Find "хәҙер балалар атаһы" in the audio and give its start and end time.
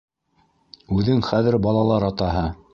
1.29-2.47